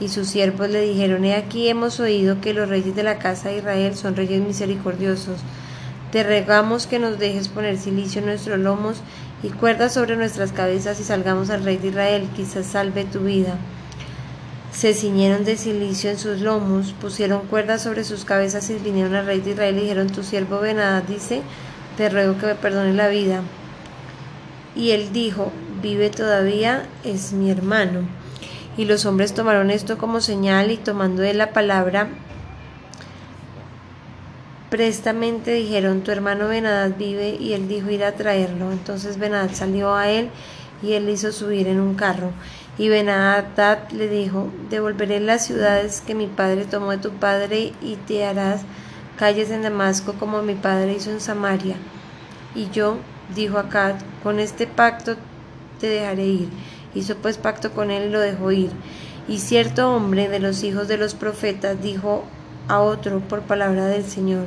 Y 0.00 0.08
sus 0.08 0.28
siervos 0.28 0.70
le 0.70 0.82
dijeron, 0.82 1.24
He 1.24 1.34
aquí 1.34 1.68
hemos 1.68 1.98
oído 1.98 2.40
que 2.40 2.54
los 2.54 2.68
reyes 2.68 2.94
de 2.94 3.02
la 3.02 3.18
casa 3.18 3.48
de 3.48 3.58
Israel 3.58 3.96
son 3.96 4.14
reyes 4.14 4.40
misericordiosos. 4.40 5.40
Te 6.12 6.22
regamos 6.22 6.86
que 6.86 6.98
nos 6.98 7.18
dejes 7.18 7.48
poner 7.48 7.76
silicio 7.76 8.20
en 8.20 8.26
nuestros 8.26 8.58
lomos 8.58 9.02
y 9.42 9.48
cuerdas 9.48 9.94
sobre 9.94 10.16
nuestras 10.16 10.52
cabezas 10.52 11.00
y 11.00 11.04
salgamos 11.04 11.50
al 11.50 11.64
rey 11.64 11.76
de 11.76 11.88
Israel, 11.88 12.28
quizás 12.34 12.66
salve 12.66 13.04
tu 13.04 13.20
vida. 13.20 13.58
Se 14.78 14.94
ciñeron 14.94 15.44
de 15.44 15.56
silicio 15.56 16.08
en 16.08 16.18
sus 16.18 16.40
lomos, 16.40 16.92
pusieron 17.00 17.48
cuerdas 17.48 17.82
sobre 17.82 18.04
sus 18.04 18.24
cabezas 18.24 18.70
y 18.70 18.74
vinieron 18.74 19.16
al 19.16 19.26
rey 19.26 19.40
de 19.40 19.50
Israel 19.50 19.76
y 19.76 19.80
dijeron, 19.80 20.06
tu 20.06 20.22
siervo 20.22 20.60
Benadad 20.60 21.02
dice, 21.02 21.42
te 21.96 22.08
ruego 22.08 22.38
que 22.38 22.46
me 22.46 22.54
perdone 22.54 22.94
la 22.94 23.08
vida. 23.08 23.42
Y 24.76 24.92
él 24.92 25.12
dijo, 25.12 25.50
vive 25.82 26.10
todavía, 26.10 26.86
es 27.02 27.32
mi 27.32 27.50
hermano. 27.50 28.02
Y 28.76 28.84
los 28.84 29.04
hombres 29.04 29.34
tomaron 29.34 29.72
esto 29.72 29.98
como 29.98 30.20
señal 30.20 30.70
y 30.70 30.76
tomando 30.76 31.22
de 31.22 31.34
la 31.34 31.50
palabra, 31.50 32.10
prestamente 34.70 35.54
dijeron, 35.54 36.02
tu 36.02 36.12
hermano 36.12 36.46
Benadad 36.46 36.96
vive, 36.96 37.30
y 37.30 37.54
él 37.54 37.66
dijo 37.66 37.90
ir 37.90 38.04
a 38.04 38.12
traerlo. 38.12 38.70
Entonces 38.70 39.18
Benadad 39.18 39.50
salió 39.54 39.96
a 39.96 40.08
él 40.08 40.30
y 40.84 40.92
él 40.92 41.08
hizo 41.08 41.32
subir 41.32 41.66
en 41.66 41.80
un 41.80 41.96
carro. 41.96 42.30
Y 42.78 42.88
Benadad 42.88 43.90
le 43.90 44.08
dijo, 44.08 44.52
devolveré 44.70 45.18
las 45.18 45.44
ciudades 45.44 46.00
que 46.00 46.14
mi 46.14 46.28
padre 46.28 46.64
tomó 46.64 46.92
de 46.92 46.98
tu 46.98 47.10
padre 47.10 47.72
y 47.82 47.96
te 47.96 48.24
harás 48.24 48.62
calles 49.18 49.50
en 49.50 49.62
Damasco 49.62 50.14
como 50.14 50.42
mi 50.42 50.54
padre 50.54 50.94
hizo 50.94 51.10
en 51.10 51.20
Samaria. 51.20 51.74
Y 52.54 52.70
yo, 52.70 52.98
dijo 53.34 53.58
Acad, 53.58 53.96
con 54.22 54.38
este 54.38 54.68
pacto 54.68 55.16
te 55.80 55.88
dejaré 55.88 56.24
ir. 56.24 56.48
Hizo 56.94 57.16
pues 57.16 57.36
pacto 57.36 57.72
con 57.72 57.90
él 57.90 58.08
y 58.08 58.12
lo 58.12 58.20
dejó 58.20 58.52
ir. 58.52 58.70
Y 59.26 59.38
cierto 59.38 59.94
hombre 59.94 60.28
de 60.28 60.38
los 60.38 60.62
hijos 60.62 60.86
de 60.86 60.98
los 60.98 61.14
profetas 61.14 61.82
dijo 61.82 62.24
a 62.68 62.80
otro 62.80 63.20
por 63.20 63.42
palabra 63.42 63.86
del 63.86 64.04
Señor, 64.04 64.46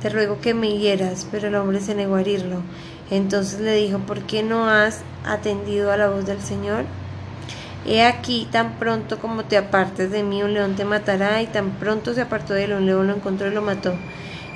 te 0.00 0.08
ruego 0.08 0.40
que 0.40 0.54
me 0.54 0.78
hieras, 0.78 1.26
pero 1.30 1.48
el 1.48 1.54
hombre 1.56 1.80
se 1.80 1.94
negó 1.94 2.14
a 2.16 2.20
herirlo. 2.20 2.62
Entonces 3.10 3.60
le 3.60 3.74
dijo, 3.74 3.98
¿por 3.98 4.20
qué 4.20 4.42
no 4.42 4.68
has 4.68 5.02
atendido 5.24 5.92
a 5.92 5.96
la 5.96 6.08
voz 6.08 6.24
del 6.24 6.40
Señor? 6.40 6.84
He 7.84 8.04
aquí, 8.04 8.46
tan 8.50 8.74
pronto 8.78 9.18
como 9.18 9.44
te 9.44 9.56
apartes 9.56 10.10
de 10.12 10.22
mí, 10.22 10.42
un 10.42 10.54
león 10.54 10.76
te 10.76 10.84
matará, 10.84 11.42
y 11.42 11.46
tan 11.46 11.70
pronto 11.72 12.14
se 12.14 12.20
apartó 12.20 12.54
de 12.54 12.64
él, 12.64 12.74
un 12.74 12.86
león 12.86 13.08
lo 13.08 13.16
encontró 13.16 13.48
y 13.48 13.54
lo 13.54 13.60
mató. 13.60 13.94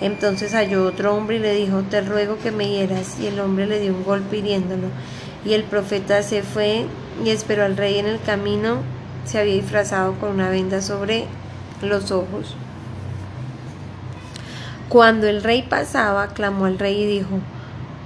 Entonces 0.00 0.54
halló 0.54 0.84
otro 0.86 1.14
hombre 1.16 1.36
y 1.36 1.40
le 1.40 1.54
dijo, 1.54 1.82
te 1.82 2.02
ruego 2.02 2.38
que 2.38 2.52
me 2.52 2.68
hieras, 2.68 3.18
y 3.18 3.26
el 3.26 3.40
hombre 3.40 3.66
le 3.66 3.80
dio 3.80 3.92
un 3.92 4.04
golpe 4.04 4.36
hiriéndolo. 4.36 4.88
Y 5.44 5.54
el 5.54 5.64
profeta 5.64 6.22
se 6.22 6.42
fue 6.42 6.86
y 7.24 7.30
esperó 7.30 7.64
al 7.64 7.76
rey 7.76 7.98
en 7.98 8.06
el 8.06 8.20
camino, 8.20 8.78
se 9.24 9.40
había 9.40 9.54
disfrazado 9.54 10.14
con 10.20 10.30
una 10.30 10.48
venda 10.48 10.80
sobre 10.80 11.24
los 11.82 12.12
ojos. 12.12 12.54
Cuando 14.88 15.26
el 15.26 15.42
rey 15.42 15.62
pasaba, 15.62 16.28
clamó 16.28 16.66
al 16.66 16.78
rey 16.78 17.02
y 17.02 17.06
dijo, 17.06 17.40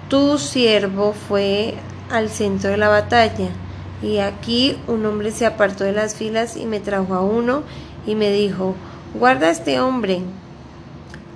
tu 0.09 0.39
siervo 0.39 1.13
fue 1.13 1.75
al 2.11 2.31
centro 2.31 2.71
de 2.71 2.79
la 2.79 2.89
batalla 2.89 3.49
y 4.03 4.19
aquí 4.19 4.79
un 4.87 5.05
hombre 5.05 5.31
se 5.31 5.47
apartó 5.47 5.85
de 5.85 5.93
las 5.93 6.15
filas 6.15 6.57
y 6.57 6.67
me 6.67 6.81
trajo 6.81 7.15
a 7.15 7.21
uno 7.21 7.63
y 8.07 8.15
me 8.15 8.31
dijo, 8.31 8.75
guarda 9.15 9.49
a 9.49 9.51
este 9.51 9.81
hombre. 9.81 10.23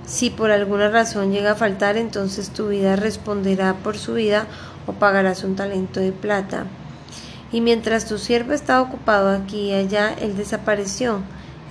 Si 0.07 0.29
por 0.29 0.51
alguna 0.51 0.89
razón 0.89 1.31
llega 1.31 1.51
a 1.51 1.55
faltar, 1.55 1.97
entonces 1.97 2.49
tu 2.49 2.69
vida 2.69 2.95
responderá 2.95 3.73
por 3.75 3.97
su 3.97 4.13
vida 4.13 4.47
o 4.87 4.93
pagarás 4.93 5.43
un 5.43 5.55
talento 5.55 5.99
de 5.99 6.11
plata. 6.11 6.65
Y 7.51 7.61
mientras 7.61 8.05
tu 8.05 8.17
siervo 8.17 8.53
estaba 8.53 8.81
ocupado 8.81 9.29
aquí 9.29 9.69
y 9.69 9.73
allá, 9.73 10.13
él 10.13 10.35
desapareció. 10.35 11.21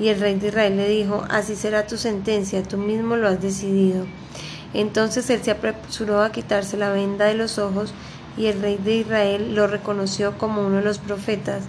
Y 0.00 0.08
el 0.08 0.18
rey 0.18 0.34
de 0.36 0.48
Israel 0.48 0.76
le 0.76 0.88
dijo, 0.88 1.24
así 1.28 1.54
será 1.54 1.86
tu 1.86 1.96
sentencia, 1.96 2.62
tú 2.62 2.78
mismo 2.78 3.16
lo 3.16 3.28
has 3.28 3.40
decidido. 3.40 4.06
Entonces 4.72 5.30
él 5.30 5.40
se 5.42 5.52
apresuró 5.52 6.22
a 6.22 6.32
quitarse 6.32 6.76
la 6.76 6.90
venda 6.90 7.26
de 7.26 7.34
los 7.34 7.58
ojos 7.58 7.94
y 8.36 8.46
el 8.46 8.60
rey 8.60 8.78
de 8.78 8.96
Israel 8.96 9.54
lo 9.54 9.66
reconoció 9.66 10.36
como 10.38 10.66
uno 10.66 10.76
de 10.76 10.84
los 10.84 10.98
profetas. 10.98 11.62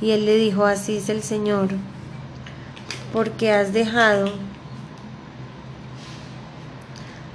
Y 0.00 0.10
él 0.10 0.26
le 0.26 0.36
dijo, 0.36 0.64
así 0.66 0.96
es 0.96 1.08
el 1.08 1.22
Señor, 1.22 1.68
porque 3.12 3.52
has 3.52 3.72
dejado 3.72 4.32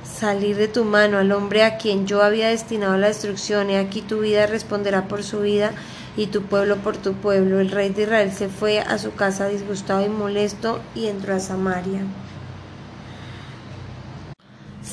salir 0.03 0.57
de 0.57 0.67
tu 0.67 0.83
mano 0.83 1.17
al 1.17 1.31
hombre 1.31 1.63
a 1.63 1.77
quien 1.77 2.07
yo 2.07 2.23
había 2.23 2.49
destinado 2.49 2.97
la 2.97 3.07
destrucción, 3.07 3.69
y 3.69 3.75
aquí 3.75 4.01
tu 4.01 4.19
vida 4.19 4.47
responderá 4.47 5.07
por 5.07 5.23
su 5.23 5.41
vida 5.41 5.71
y 6.17 6.27
tu 6.27 6.41
pueblo 6.41 6.77
por 6.77 6.97
tu 6.97 7.13
pueblo. 7.13 7.59
El 7.59 7.71
rey 7.71 7.89
de 7.89 8.03
Israel 8.03 8.31
se 8.33 8.49
fue 8.49 8.79
a 8.79 8.97
su 8.97 9.13
casa 9.13 9.47
disgustado 9.47 10.03
y 10.05 10.09
molesto 10.09 10.81
y 10.95 11.07
entró 11.07 11.35
a 11.35 11.39
Samaria. 11.39 12.01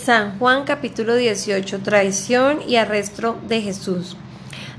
San 0.05 0.39
Juan 0.39 0.65
capítulo 0.65 1.17
18, 1.17 1.81
traición 1.81 2.59
y 2.69 2.77
arresto 2.77 3.39
de 3.49 3.63
Jesús. 3.63 4.19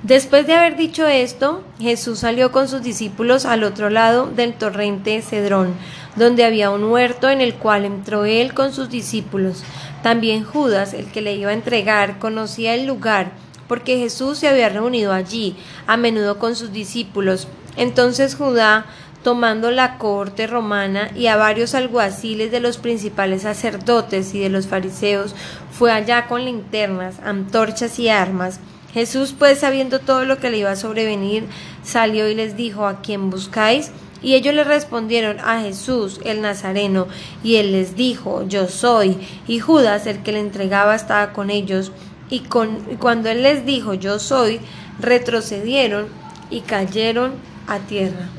Después 0.04 0.46
de 0.46 0.54
haber 0.54 0.78
dicho 0.78 1.08
esto, 1.08 1.64
Jesús 1.80 2.20
salió 2.20 2.52
con 2.52 2.68
sus 2.68 2.84
discípulos 2.84 3.46
al 3.46 3.64
otro 3.64 3.90
lado 3.90 4.28
del 4.28 4.54
torrente 4.54 5.20
Cedrón, 5.24 5.74
donde 6.16 6.44
había 6.44 6.70
un 6.70 6.84
huerto 6.84 7.28
en 7.28 7.42
el 7.42 7.56
cual 7.56 7.86
entró 7.86 8.26
él 8.26 8.54
con 8.54 8.72
sus 8.72 8.92
discípulos. 8.92 9.64
También 10.04 10.44
Judas, 10.44 10.94
el 10.94 11.08
que 11.08 11.22
le 11.22 11.34
iba 11.34 11.50
a 11.50 11.56
entregar, 11.56 12.20
conocía 12.20 12.76
el 12.76 12.86
lugar, 12.86 13.32
porque 13.68 13.98
Jesús 13.98 14.38
se 14.38 14.48
había 14.48 14.70
reunido 14.70 15.12
allí 15.12 15.56
a 15.88 15.98
menudo 15.98 16.38
con 16.38 16.56
sus 16.56 16.72
discípulos. 16.72 17.48
Entonces 17.78 18.36
Judá 18.36 18.86
tomando 19.26 19.72
la 19.72 19.98
corte 19.98 20.46
romana 20.46 21.10
y 21.16 21.26
a 21.26 21.36
varios 21.36 21.74
alguaciles 21.74 22.52
de 22.52 22.60
los 22.60 22.78
principales 22.78 23.42
sacerdotes 23.42 24.36
y 24.36 24.40
de 24.40 24.52
los 24.52 24.68
fariseos, 24.68 25.34
fue 25.72 25.92
allá 25.92 26.28
con 26.28 26.46
linternas, 26.46 27.16
antorchas 27.26 27.98
y 27.98 28.08
armas. 28.08 28.60
Jesús, 28.94 29.34
pues, 29.36 29.62
sabiendo 29.62 29.98
todo 29.98 30.26
lo 30.26 30.38
que 30.38 30.52
le 30.52 30.60
iba 30.60 30.70
a 30.70 30.76
sobrevenir, 30.76 31.46
salió 31.82 32.30
y 32.30 32.36
les 32.36 32.56
dijo, 32.56 32.86
¿a 32.86 33.02
quién 33.02 33.32
buscáis? 33.32 33.90
Y 34.22 34.36
ellos 34.36 34.54
le 34.54 34.64
respondieron, 34.64 35.40
a 35.40 35.60
Jesús, 35.60 36.22
el 36.24 36.44
Nazareno. 36.44 37.08
Y 37.44 37.56
él 37.56 37.72
les 37.72 37.96
dijo, 37.96 38.48
yo 38.48 38.68
soy. 38.68 39.18
Y 39.48 39.58
Judas, 39.58 40.06
el 40.06 40.22
que 40.22 40.34
le 40.34 40.40
entregaba, 40.40 40.94
estaba 40.94 41.34
con 41.34 41.50
ellos. 41.50 41.92
Y, 42.30 42.42
con, 42.42 42.78
y 42.92 42.98
cuando 42.98 43.30
él 43.30 43.42
les 43.42 43.66
dijo, 43.66 43.96
yo 43.96 44.20
soy, 44.20 44.60
retrocedieron 45.00 46.10
y 46.52 46.62
cayeron 46.62 47.32
a 47.66 47.80
tierra. 47.80 48.30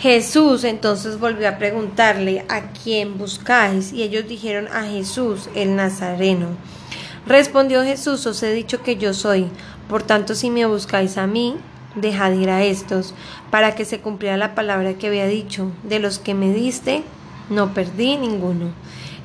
Jesús 0.00 0.64
entonces 0.64 1.20
volvió 1.20 1.46
a 1.46 1.58
preguntarle, 1.58 2.46
¿a 2.48 2.72
quién 2.72 3.18
buscáis? 3.18 3.92
Y 3.92 4.02
ellos 4.02 4.26
dijeron, 4.26 4.66
a 4.68 4.84
Jesús, 4.84 5.50
el 5.54 5.76
Nazareno. 5.76 6.48
Respondió 7.26 7.84
Jesús, 7.84 8.24
os 8.24 8.42
he 8.42 8.50
dicho 8.50 8.82
que 8.82 8.96
yo 8.96 9.12
soy. 9.12 9.48
Por 9.90 10.02
tanto, 10.02 10.34
si 10.34 10.48
me 10.48 10.64
buscáis 10.64 11.18
a 11.18 11.26
mí, 11.26 11.56
dejad 11.96 12.32
ir 12.32 12.48
a 12.48 12.64
estos, 12.64 13.12
para 13.50 13.74
que 13.74 13.84
se 13.84 14.00
cumpliera 14.00 14.38
la 14.38 14.54
palabra 14.54 14.94
que 14.94 15.08
había 15.08 15.26
dicho. 15.26 15.70
De 15.82 15.98
los 15.98 16.18
que 16.18 16.32
me 16.32 16.50
diste, 16.50 17.02
no 17.50 17.74
perdí 17.74 18.16
ninguno. 18.16 18.70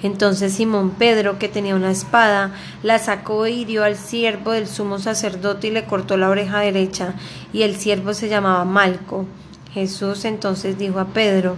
Entonces 0.03 0.55
Simón 0.55 0.89
Pedro, 0.89 1.39
que 1.39 1.47
tenía 1.47 1.75
una 1.75 1.91
espada, 1.91 2.51
la 2.83 2.99
sacó 2.99 3.45
e 3.45 3.51
hirió 3.51 3.85
al 3.85 3.95
siervo 3.95 4.51
del 4.51 4.67
sumo 4.67 4.99
sacerdote 4.99 5.67
y 5.67 5.71
le 5.71 5.85
cortó 5.85 6.17
la 6.17 6.27
oreja 6.27 6.59
derecha, 6.59 7.13
y 7.53 7.61
el 7.61 7.77
siervo 7.77 8.13
se 8.13 8.27
llamaba 8.27 8.65
Malco. 8.65 9.25
Jesús 9.75 10.23
entonces 10.23 10.77
dijo 10.77 11.01
a 11.01 11.07
Pedro, 11.07 11.57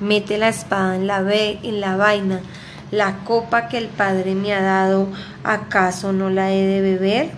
mete 0.00 0.36
la 0.36 0.48
espada 0.48 0.96
en 0.96 1.06
la, 1.06 1.24
en 1.32 1.80
la 1.80 1.96
vaina, 1.96 2.40
la 2.90 3.18
copa 3.24 3.68
que 3.68 3.78
el 3.78 3.86
Padre 3.86 4.34
me 4.34 4.52
ha 4.52 4.60
dado, 4.60 5.06
¿acaso 5.44 6.12
no 6.12 6.28
la 6.28 6.52
he 6.52 6.66
de 6.66 6.80
beber? 6.80 7.30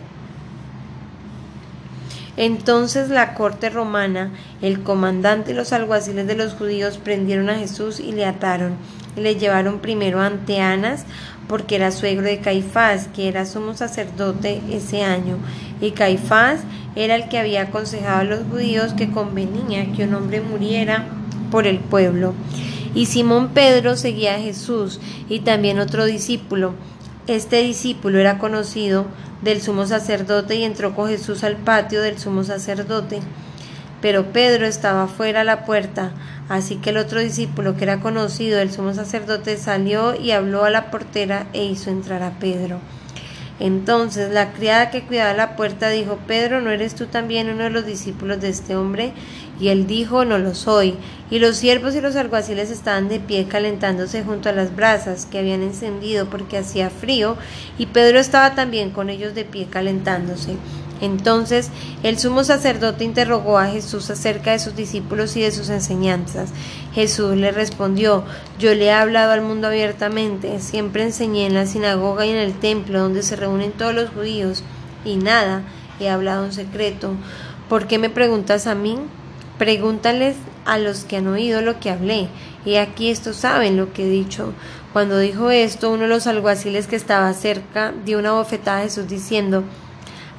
Entonces 2.38 3.11
la 3.11 3.35
corte 3.35 3.69
romana, 3.69 4.31
el 4.62 4.83
comandante 4.83 5.50
y 5.50 5.55
los 5.55 5.75
alguaciles 5.75 6.27
de 6.27 6.37
los 6.37 6.55
judíos 6.55 6.97
prendieron 6.97 7.50
a 7.50 7.59
Jesús 7.59 8.00
y 8.00 8.12
le 8.12 8.25
ataron. 8.25 8.77
Le 9.19 9.37
llevaron 9.37 9.81
primero 9.81 10.21
ante 10.21 10.61
Anas, 10.61 11.05
porque 11.49 11.77
era 11.77 11.91
suegro 11.91 12.27
de 12.27 12.41
Caifás, 12.41 13.09
que 13.09 13.29
era 13.29 13.47
sumo 13.47 13.75
sacerdote 13.75 14.61
ese 14.71 15.03
año. 15.03 15.37
Y 15.81 15.93
Caifás 15.93 16.61
era 16.95 17.15
el 17.15 17.29
que 17.29 17.39
había 17.39 17.63
aconsejado 17.63 18.21
a 18.21 18.25
los 18.25 18.41
judíos 18.51 18.93
que 18.93 19.11
convenía 19.11 19.93
que 19.93 20.05
un 20.05 20.15
hombre 20.15 20.41
muriera 20.41 21.07
por 21.51 21.67
el 21.67 21.79
pueblo. 21.79 22.35
Y 22.95 23.07
Simón 23.07 23.49
Pedro 23.49 23.97
seguía 23.97 24.35
a 24.35 24.41
Jesús 24.41 25.01
y 25.29 25.41
también 25.41 25.79
otro 25.79 26.05
discípulo. 26.05 26.75
Este 27.27 27.63
discípulo 27.63 28.19
era 28.19 28.39
conocido 28.39 29.07
del 29.43 29.61
sumo 29.61 29.87
sacerdote 29.87 30.57
y 30.57 30.65
entró 30.65 30.95
con 30.95 31.09
Jesús 31.09 31.45
al 31.45 31.57
patio 31.57 32.01
del 32.03 32.19
sumo 32.19 32.45
sacerdote. 32.45 33.21
Pero 34.00 34.33
Pedro 34.33 34.67
estaba 34.67 35.09
fuera 35.09 35.40
a 35.40 35.45
la 35.45 35.64
puerta. 35.64 36.12
Así 36.49 36.76
que 36.76 36.90
el 36.90 36.97
otro 36.97 37.21
discípulo, 37.21 37.76
que 37.76 37.85
era 37.85 38.00
conocido 38.00 38.59
del 38.59 38.73
sumo 38.73 38.95
sacerdote, 38.95 39.57
salió 39.57 40.14
y 40.14 40.31
habló 40.31 40.64
a 40.64 40.71
la 40.71 40.90
portera 40.90 41.47
e 41.52 41.64
hizo 41.64 41.90
entrar 41.90 42.23
a 42.23 42.38
Pedro. 42.38 42.81
Entonces 43.61 44.31
la 44.31 44.52
criada 44.52 44.90
que 44.90 45.02
cuidaba 45.02 45.35
la 45.35 45.57
puerta 45.57 45.90
dijo, 45.90 46.19
Pedro, 46.28 46.61
¿no 46.61 46.71
eres 46.71 46.95
tú 46.95 47.07
también 47.07 47.50
uno 47.50 47.64
de 47.64 47.71
los 47.71 47.85
discípulos 47.85 48.40
de 48.40 48.50
este 48.50 48.76
hombre? 48.76 49.12
Y 49.59 49.69
él 49.69 49.88
dijo, 49.88 50.25
no 50.25 50.38
lo 50.38 50.55
soy. 50.55 50.95
Y 51.28 51.40
los 51.40 51.57
siervos 51.57 51.97
y 51.97 52.00
los 52.00 52.14
alguaciles 52.14 52.71
estaban 52.71 53.09
de 53.09 53.19
pie 53.19 53.47
calentándose 53.49 54.23
junto 54.23 54.49
a 54.49 54.52
las 54.52 54.76
brasas 54.76 55.26
que 55.26 55.40
habían 55.40 55.62
encendido 55.62 56.31
porque 56.31 56.59
hacía 56.59 56.88
frío, 56.88 57.37
y 57.78 57.87
Pedro 57.87 58.21
estaba 58.21 58.55
también 58.55 58.90
con 58.90 59.11
ellos 59.11 59.35
de 59.35 59.45
pie 59.45 59.67
calentándose. 59.69 60.57
Entonces 61.00 61.71
el 62.02 62.19
sumo 62.19 62.45
sacerdote 62.45 63.05
interrogó 63.05 63.59
a 63.59 63.67
Jesús 63.67 64.11
acerca 64.11 64.52
de 64.52 64.59
sus 64.59 64.75
discípulos 64.75 65.37
y 65.37 65.43
de 65.43 65.52
sus 65.52 65.69
enseñanzas. 65.69 66.50
Jesús 66.93 67.37
le 67.37 67.52
respondió, 67.52 68.25
yo 68.59 68.75
le 68.75 68.87
he 68.87 68.93
hablado 68.93 69.33
al 69.33 69.43
mundo 69.43 69.69
abiertamente, 69.69 70.61
siempre 70.61 71.05
enseñé 71.05 71.47
en 71.47 71.55
la 71.55 71.67
sinagoga 71.67 72.26
y 72.26 72.31
en 72.31 72.37
el 72.37 72.55
templo 72.59 73.00
donde 73.00 73.23
se 73.23 73.37
reúnen 73.37 73.73
todos 73.73 73.95
los 73.95 74.11
judíos, 74.11 74.64
y 75.05 75.17
nada, 75.17 75.62
he 76.00 76.09
hablado 76.09 76.45
en 76.45 76.52
secreto. 76.52 77.12
¿Por 77.69 77.87
qué 77.87 77.99
me 77.99 78.11
preguntas 78.11 78.67
a 78.67 78.75
mí? 78.75 78.99
Pregúntales 79.59 80.37
a 80.64 80.78
los 80.78 81.05
que 81.05 81.17
han 81.17 81.28
oído 81.28 81.61
lo 81.62 81.78
que 81.81 81.90
hablé, 81.90 82.28
y 82.64 82.76
aquí 82.76 83.11
estos 83.11 83.37
saben 83.37 83.76
lo 83.76 83.93
que 83.93 84.05
he 84.05 84.11
dicho. 84.11 84.52
Cuando 84.93 85.19
dijo 85.19 85.50
esto, 85.50 85.90
uno 85.90 86.02
de 86.02 86.09
los 86.09 86.26
alguaciles 86.26 86.87
que 86.87 86.97
estaba 86.97 87.33
cerca 87.33 87.93
dio 88.05 88.19
una 88.19 88.33
bofetada 88.33 88.78
a 88.81 88.83
Jesús 88.83 89.07
diciendo, 89.07 89.64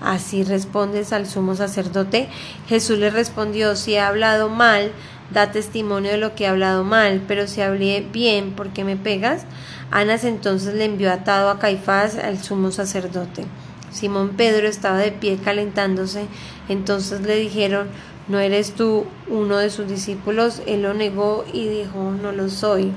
Así 0.02 0.44
respondes 0.44 1.12
al 1.14 1.28
sumo 1.28 1.56
sacerdote. 1.56 2.30
Jesús 2.68 2.98
le 3.00 3.10
respondió, 3.10 3.76
si 3.76 3.94
he 3.94 4.00
hablado 4.00 4.50
mal, 4.50 4.92
da 5.32 5.52
testimonio 5.52 6.12
de 6.12 6.18
lo 6.18 6.36
que 6.36 6.46
he 6.46 6.48
hablado 6.48 6.84
mal, 6.84 7.22
pero 7.28 7.48
si 7.48 7.62
hablé 7.62 8.06
bien, 8.12 8.52
¿por 8.54 8.70
qué 8.70 8.84
me 8.84 8.96
pegas? 8.96 9.46
Anas 9.92 10.24
entonces 10.24 10.74
le 10.74 10.86
envió 10.86 11.12
atado 11.12 11.50
a 11.50 11.60
Caifás 11.60 12.16
al 12.16 12.42
sumo 12.42 12.72
sacerdote. 12.72 13.46
Simón 13.92 14.30
Pedro 14.38 14.68
estaba 14.68 14.98
de 14.98 15.12
pie 15.12 15.38
calentándose, 15.38 16.28
entonces 16.68 17.22
le 17.22 17.36
dijeron, 17.36 17.88
¿no 18.28 18.40
eres 18.40 18.74
tú 18.74 19.06
uno 19.28 19.58
de 19.58 19.72
sus 19.72 19.88
discípulos? 19.88 20.62
Él 20.68 20.84
lo 20.84 20.94
negó 20.94 21.44
y 21.52 21.68
dijo, 21.68 22.12
no 22.22 22.32
lo 22.32 22.50
soy. 22.50 22.92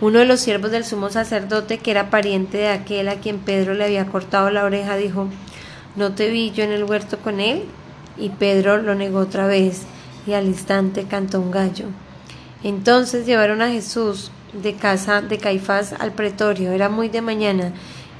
Uno 0.00 0.18
de 0.18 0.24
los 0.24 0.40
siervos 0.40 0.70
del 0.70 0.84
sumo 0.84 1.10
sacerdote, 1.10 1.78
que 1.78 1.90
era 1.90 2.10
pariente 2.10 2.58
de 2.58 2.68
aquel 2.68 3.08
a 3.08 3.20
quien 3.20 3.38
Pedro 3.38 3.74
le 3.74 3.84
había 3.84 4.06
cortado 4.06 4.50
la 4.50 4.64
oreja, 4.64 4.96
dijo, 4.96 5.28
¿No 5.96 6.12
te 6.12 6.28
vi 6.28 6.50
yo 6.50 6.64
en 6.64 6.72
el 6.72 6.84
huerto 6.84 7.18
con 7.18 7.40
él? 7.40 7.64
Y 8.18 8.30
Pedro 8.30 8.78
lo 8.78 8.94
negó 8.94 9.20
otra 9.20 9.46
vez, 9.46 9.82
y 10.26 10.32
al 10.32 10.46
instante 10.46 11.04
cantó 11.04 11.40
un 11.40 11.50
gallo. 11.50 11.86
Entonces 12.62 13.26
llevaron 13.26 13.62
a 13.62 13.70
Jesús 13.70 14.30
de 14.52 14.74
casa 14.74 15.20
de 15.20 15.38
Caifás 15.38 15.92
al 15.92 16.12
pretorio, 16.12 16.72
era 16.72 16.88
muy 16.88 17.08
de 17.08 17.20
mañana, 17.20 17.72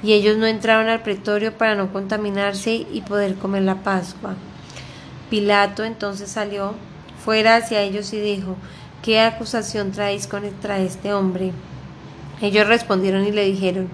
y 0.03 0.13
ellos 0.13 0.37
no 0.37 0.47
entraron 0.47 0.89
al 0.89 1.03
pretorio 1.03 1.57
para 1.57 1.75
no 1.75 1.93
contaminarse 1.93 2.87
y 2.93 3.01
poder 3.01 3.37
comer 3.37 3.63
la 3.63 3.83
Pascua. 3.83 4.35
Pilato 5.31 5.83
entonces 5.85 6.31
salió 6.31 6.75
fuera 7.25 7.57
hacia 7.57 7.81
ellos 7.81 8.13
y 8.13 8.21
dijo, 8.21 8.57
¿qué 9.03 9.21
acusación 9.21 9.93
traéis 9.93 10.27
contra 10.27 10.79
este 10.79 11.15
hombre? 11.15 11.53
Ellos 12.43 12.67
respondieron 12.67 13.27
y 13.27 13.33
le 13.33 13.47
dijeron, 13.47 13.89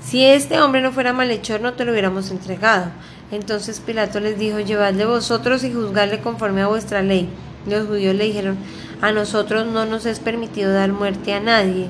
si 0.00 0.24
este 0.24 0.60
hombre 0.60 0.82
no 0.82 0.92
fuera 0.92 1.12
malhechor 1.12 1.60
no 1.60 1.72
te 1.72 1.84
lo 1.84 1.92
hubiéramos 1.92 2.30
entregado. 2.30 2.90
Entonces 3.30 3.80
Pilato 3.80 4.20
les 4.20 4.38
dijo, 4.38 4.60
llevadle 4.60 5.04
vosotros 5.04 5.64
y 5.64 5.72
juzgadle 5.72 6.20
conforme 6.20 6.62
a 6.62 6.68
vuestra 6.68 7.02
ley. 7.02 7.28
Los 7.66 7.88
judíos 7.88 8.14
le 8.14 8.24
dijeron, 8.24 8.56
a 9.00 9.12
nosotros 9.12 9.66
no 9.66 9.84
nos 9.84 10.06
es 10.06 10.20
permitido 10.20 10.72
dar 10.72 10.92
muerte 10.92 11.34
a 11.34 11.40
nadie, 11.40 11.88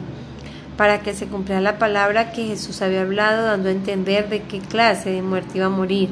para 0.76 1.00
que 1.00 1.14
se 1.14 1.26
cumpliera 1.26 1.61
la 1.61 1.78
palabra 1.78 2.33
que 2.33 2.47
Jesús 2.47 2.81
había 2.83 3.02
hablado, 3.02 3.47
dando 3.47 3.69
a 3.69 3.73
entender 3.73 4.28
de 4.28 4.43
qué 4.43 4.61
clase 4.61 5.11
de 5.11 5.23
muerte 5.23 5.58
iba 5.58 5.67
a 5.67 5.71
morir. 5.71 6.08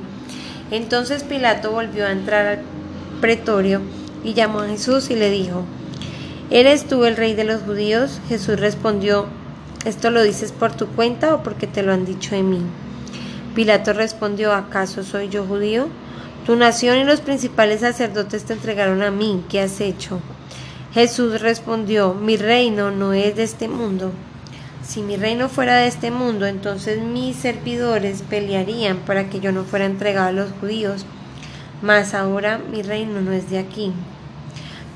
Entonces 0.70 1.25
Pilato 1.25 1.72
volvió 1.72 2.07
a 2.07 2.12
entrar 2.12 2.46
al 2.46 2.59
pretorio 3.20 3.81
y 4.22 4.35
llamó 4.35 4.61
a 4.61 4.68
Jesús 4.68 5.11
y 5.11 5.16
le 5.16 5.31
dijo, 5.31 5.64
¿Eres 6.51 6.87
tú 6.87 7.05
el 7.05 7.16
rey 7.16 7.35
de 7.35 7.44
los 7.44 7.62
judíos? 7.62 8.20
Jesús 8.29 8.61
respondió, 8.61 9.27
¿esto 9.87 10.11
lo 10.11 10.22
dices 10.22 10.53
por 10.53 10.72
tu 10.72 10.87
cuenta 10.88 11.35
o 11.35 11.42
porque 11.42 11.66
te 11.66 11.83
lo 11.83 11.92
han 11.92 12.05
dicho 12.05 12.35
de 12.35 12.42
mí? 12.42 12.61
Pilato 13.55 13.93
respondió, 13.93 14.53
¿acaso 14.53 15.05
soy 15.05 15.29
yo 15.29 15.45
judío? 15.45 15.88
Tu 16.45 16.57
nación 16.57 16.99
y 16.99 17.05
los 17.05 17.21
principales 17.21 17.81
sacerdotes 17.81 18.45
te 18.45 18.53
entregaron 18.53 19.03
a 19.03 19.11
mí, 19.11 19.45
¿qué 19.49 19.61
has 19.61 19.81
hecho? 19.81 20.21
Jesús 20.93 21.40
respondió, 21.40 22.14
mi 22.14 22.37
reino 22.37 22.90
no 22.90 23.12
es 23.12 23.37
de 23.37 23.45
este 23.45 23.69
mundo. 23.69 24.12
Si 24.87 25.01
mi 25.03 25.17
reino 25.17 25.49
fuera 25.49 25.77
de 25.77 25.87
este 25.87 26.11
mundo, 26.11 26.47
entonces 26.47 27.01
mis 27.01 27.37
servidores 27.37 28.23
pelearían 28.23 28.99
para 28.99 29.31
que 29.31 29.40
yo 29.40 29.51
no 29.51 29.64
fuera 29.64 29.87
entregado 29.87 30.29
a 30.29 30.33
los 30.33 30.53
judíos. 30.61 31.07
Mas 31.81 32.12
ahora 32.12 32.59
mi 32.59 32.83
reino 32.83 33.21
no 33.21 33.33
es 33.33 33.51
de 33.51 33.59
aquí. 33.59 33.93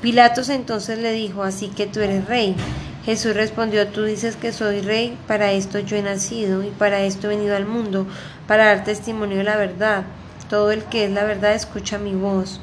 Pilatos 0.01 0.49
entonces 0.49 0.99
le 0.99 1.11
dijo, 1.11 1.43
así 1.43 1.69
que 1.69 1.87
tú 1.87 1.99
eres 2.01 2.25
rey. 2.25 2.55
Jesús 3.05 3.35
respondió, 3.35 3.87
tú 3.87 4.03
dices 4.03 4.35
que 4.35 4.51
soy 4.51 4.81
rey, 4.81 5.17
para 5.27 5.51
esto 5.51 5.79
yo 5.79 5.95
he 5.95 6.01
nacido 6.01 6.63
y 6.63 6.69
para 6.69 7.01
esto 7.01 7.27
he 7.27 7.35
venido 7.35 7.55
al 7.55 7.65
mundo, 7.65 8.05
para 8.47 8.65
dar 8.65 8.83
testimonio 8.83 9.37
de 9.37 9.45
la 9.45 9.57
verdad. 9.57 10.03
Todo 10.49 10.71
el 10.71 10.83
que 10.83 11.05
es 11.05 11.11
la 11.11 11.23
verdad 11.23 11.53
escucha 11.53 11.97
mi 11.97 12.13
voz. 12.13 12.59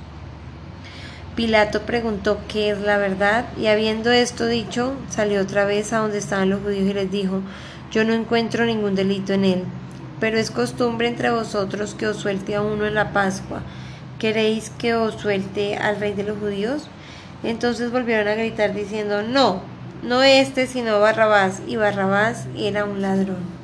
Pilato 1.37 1.83
preguntó 1.83 2.39
qué 2.49 2.71
es 2.71 2.81
la 2.81 2.97
verdad 2.97 3.47
y 3.59 3.67
habiendo 3.67 4.11
esto 4.11 4.47
dicho, 4.47 4.95
salió 5.11 5.43
otra 5.43 5.65
vez 5.65 5.93
a 5.93 5.99
donde 5.99 6.19
estaban 6.19 6.51
los 6.51 6.63
judíos 6.63 6.91
y 6.91 6.95
les 6.95 7.11
dijo, 7.11 7.43
yo 7.91 8.05
no 8.05 8.15
encuentro 8.15 8.65
ningún 8.65 8.95
delito 8.95 9.33
en 9.33 9.45
él, 9.45 9.65
pero 10.19 10.39
es 10.39 10.51
costumbre 10.51 11.09
entre 11.09 11.31
vosotros 11.31 11.95
que 11.95 12.07
os 12.07 12.17
suelte 12.17 12.55
a 12.55 12.63
uno 12.63 12.87
en 12.87 12.95
la 12.95 13.13
Pascua. 13.13 13.63
¿Queréis 14.19 14.71
que 14.71 14.95
os 14.95 15.15
suelte 15.15 15.77
al 15.77 16.01
rey 16.01 16.15
de 16.15 16.25
los 16.25 16.39
judíos? 16.39 16.89
Entonces 17.43 17.91
volvieron 17.91 18.29
a 18.29 18.35
gritar 18.35 18.73
diciendo, 18.73 19.23
no, 19.23 19.61
no 20.03 20.23
este, 20.23 20.67
sino 20.67 21.01
Barrabás, 21.01 21.63
y 21.67 21.77
Barrabás 21.77 22.47
era 22.57 22.85
un 22.85 23.03
ladrón. 23.03 23.56